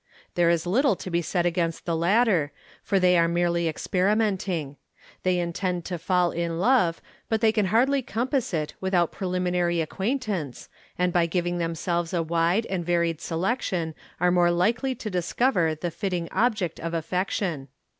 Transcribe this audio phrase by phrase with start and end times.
[0.33, 2.51] There is little to be said against the latter,
[2.81, 4.77] for they are merely experimenting.
[5.21, 10.69] They intend to fall in love, but they can hardly compass it without preliminary acquaintance,
[10.97, 15.91] and by giving themselves a wide and varied selection, are more likely to discover the
[15.91, 17.67] fitting object of affection.